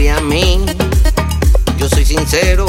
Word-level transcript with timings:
En 0.00 0.28
mí, 0.28 0.64
yo 1.76 1.88
soy 1.88 2.04
sincero. 2.04 2.67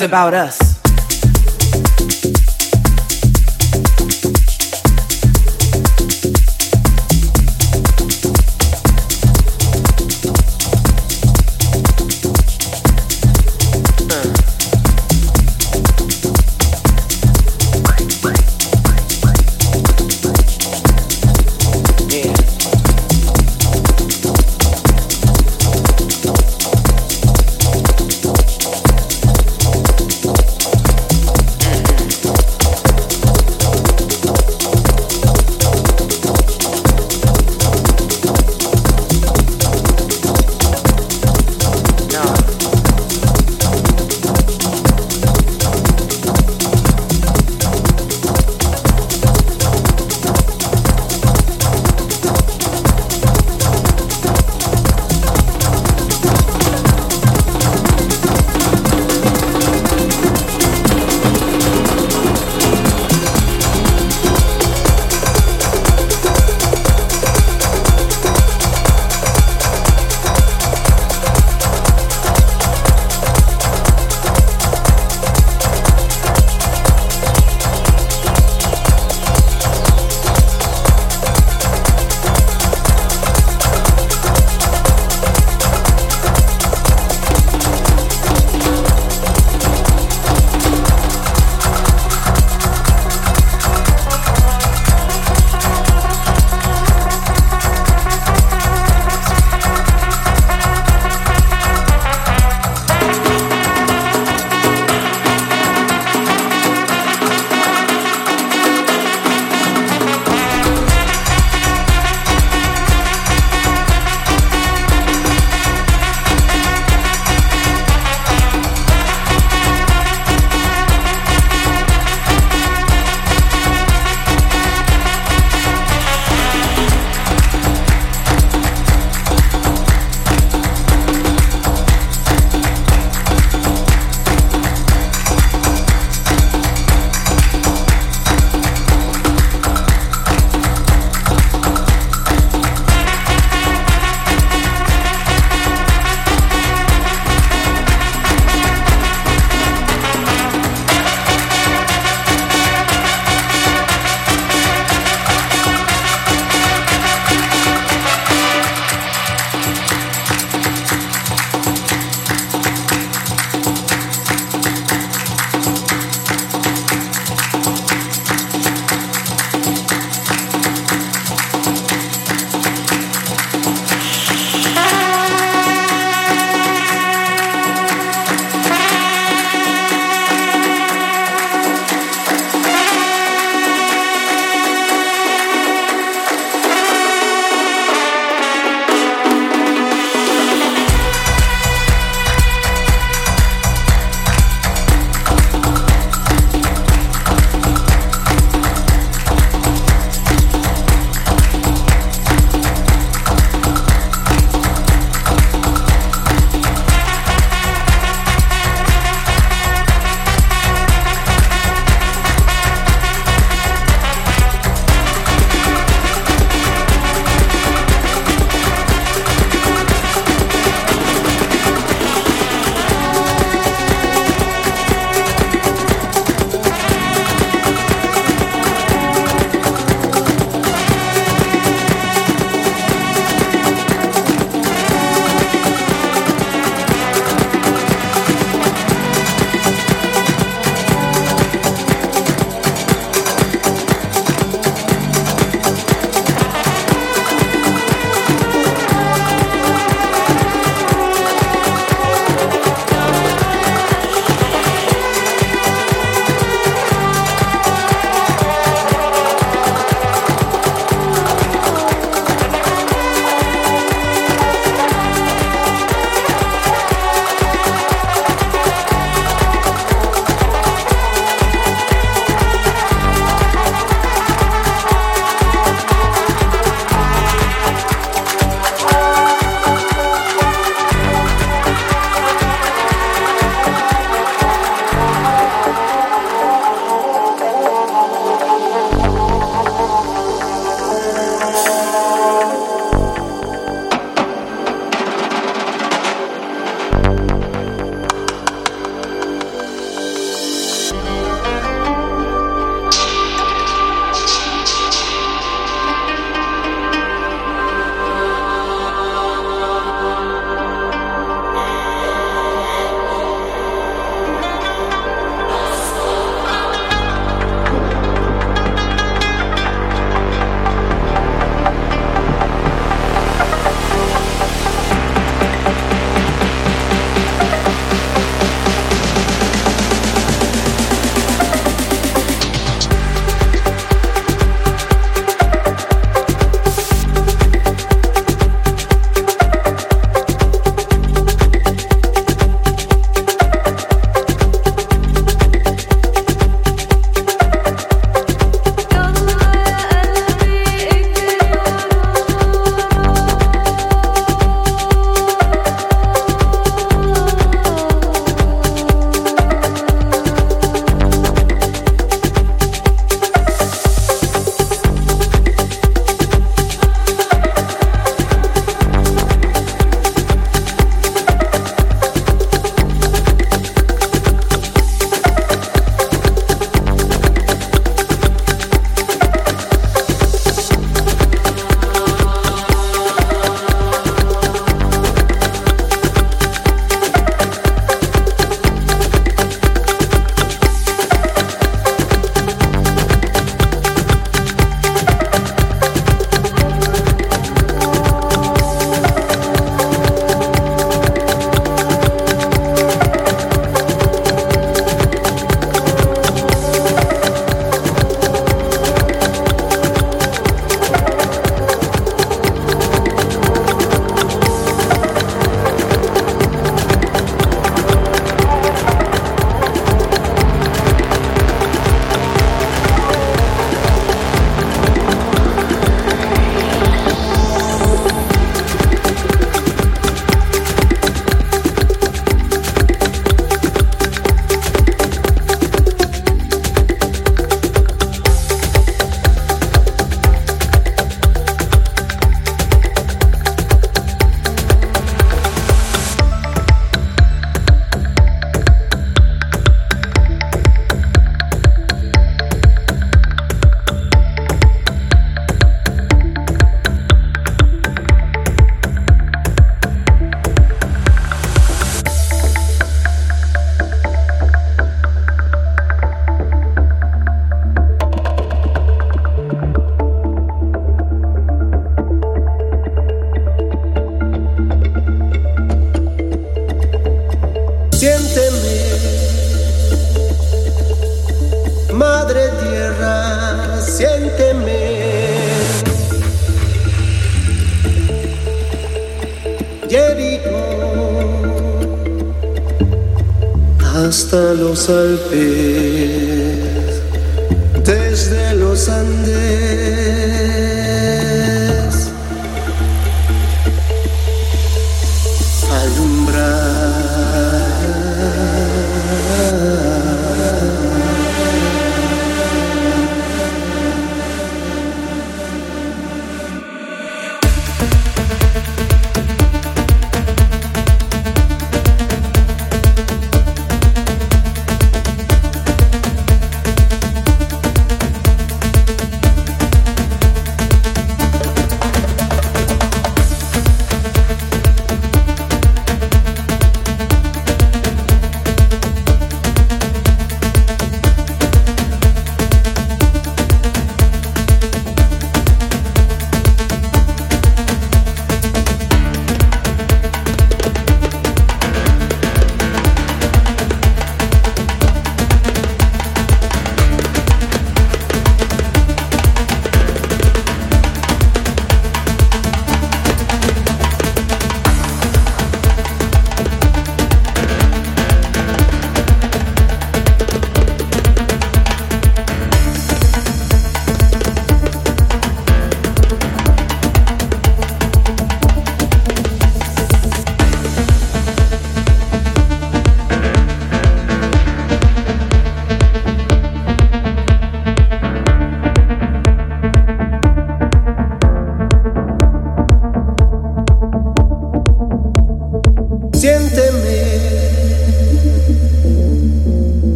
It's 0.00 0.06
about 0.06 0.32
us. 0.32 0.69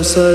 Hasta 0.00 0.32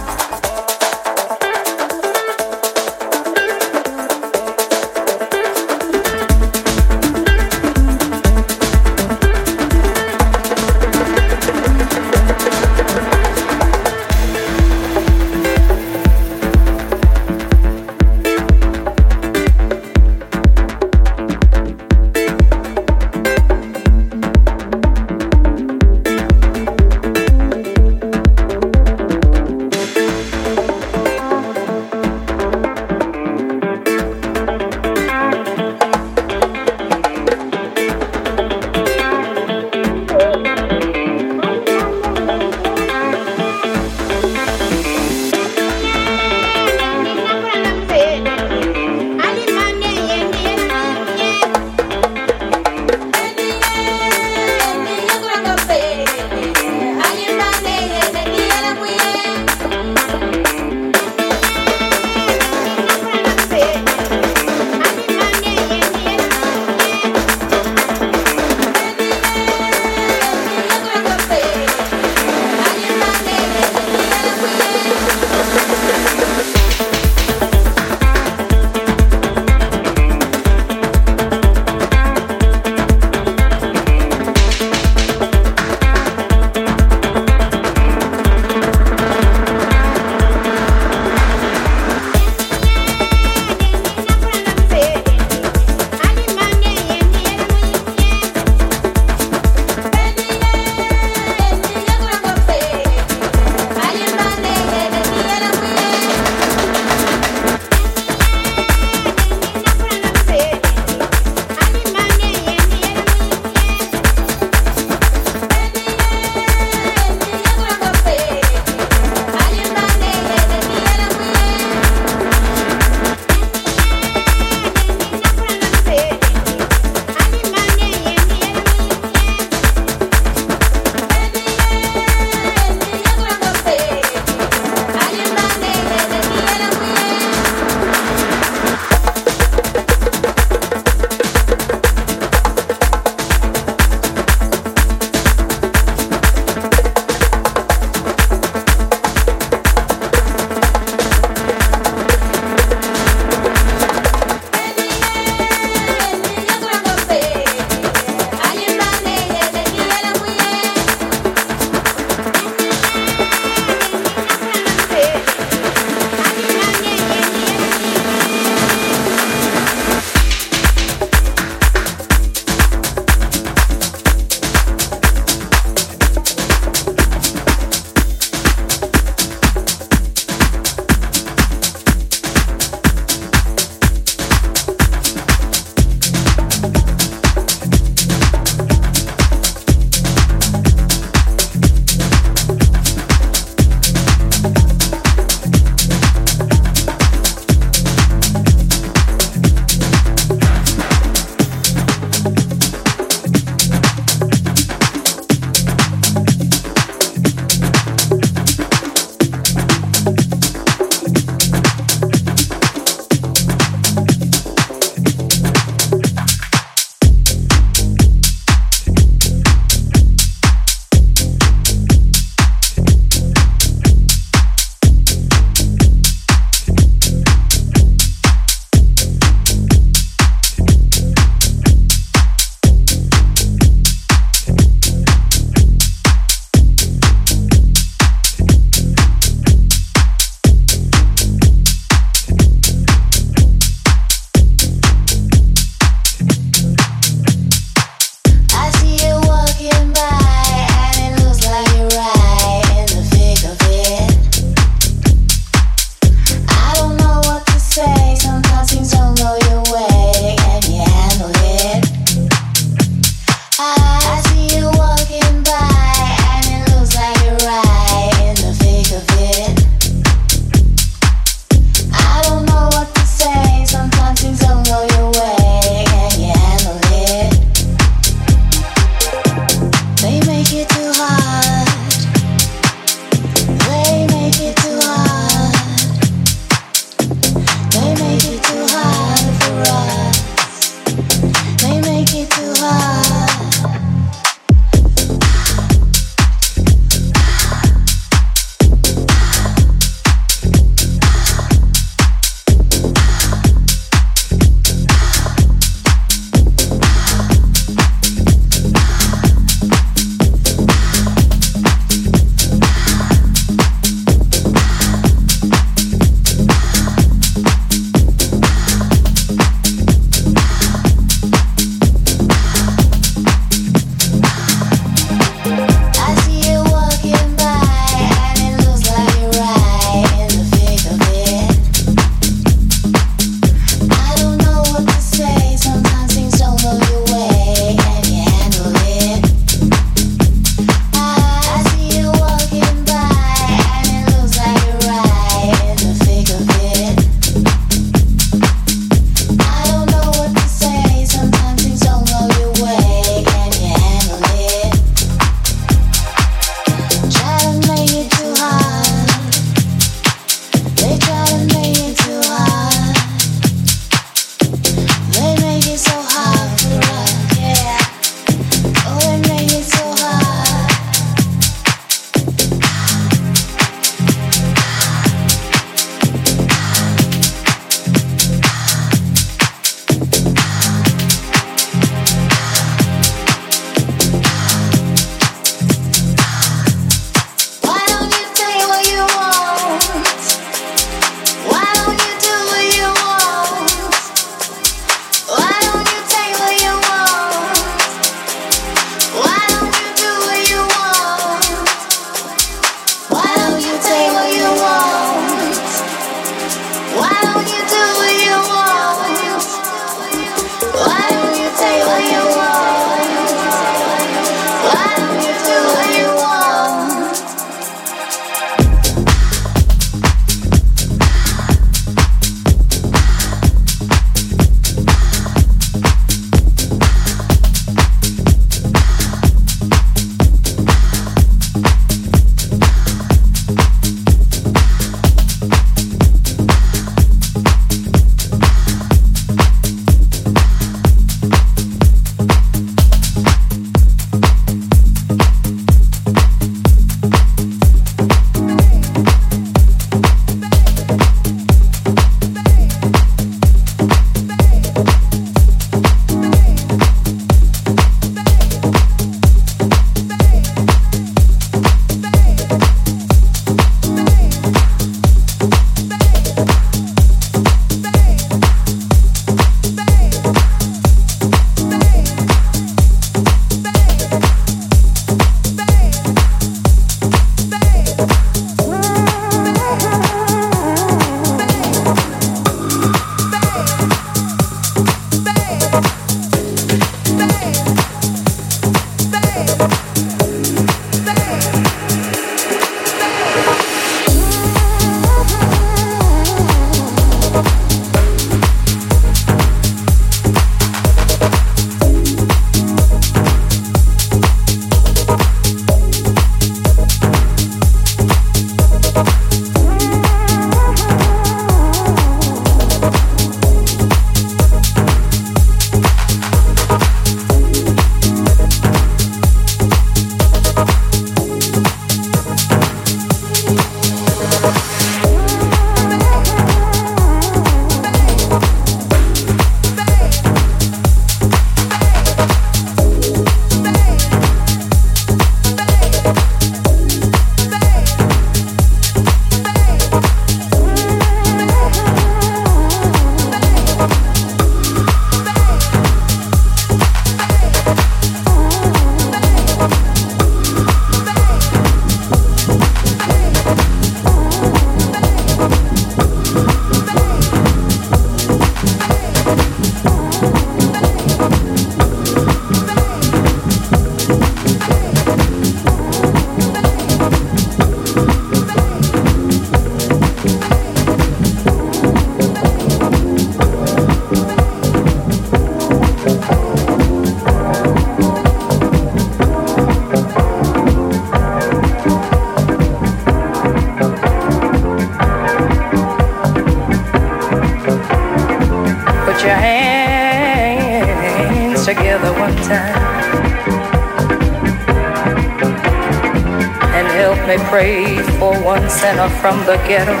from 599.79 600.00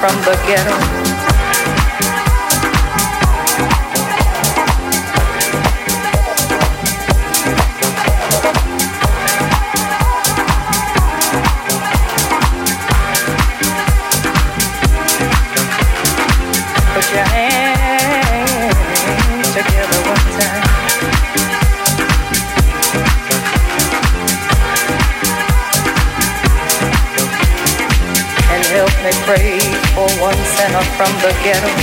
from 0.00 0.16
the 0.22 0.32
ghetto. 0.46 0.99
From 31.54 31.79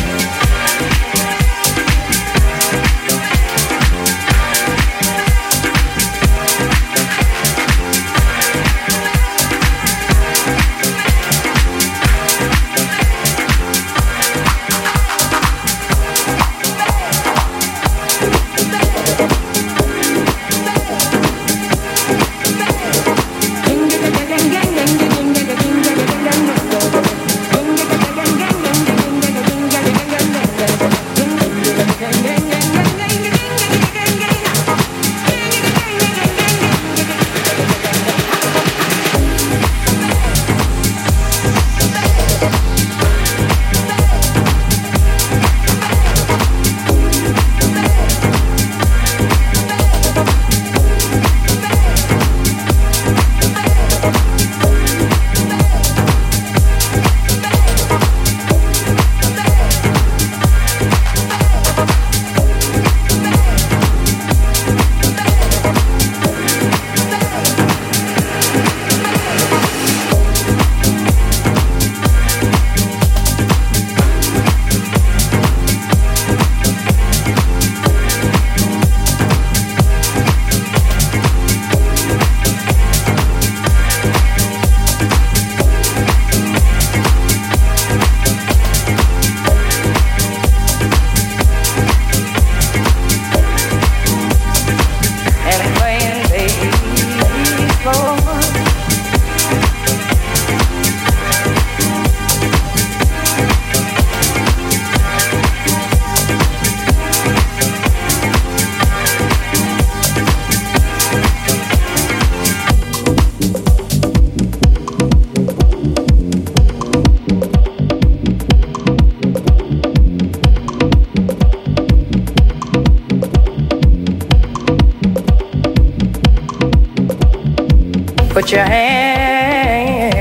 Put 128.37 128.51
your 128.51 128.65
hands 128.65 130.13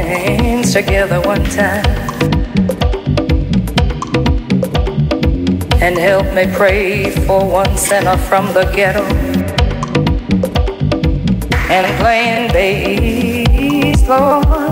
together 0.73 1.21
one 1.21 1.45
time 1.45 1.85
and 5.83 5.99
help 5.99 6.33
me 6.33 6.47
pray 6.55 7.11
for 7.27 7.45
one 7.47 7.77
sinner 7.77 8.17
from 8.17 8.47
the 8.55 8.65
ghetto 8.75 9.05
and 11.71 11.87
playing 12.01 12.53
bass, 12.55 14.09
Lord. 14.09 14.66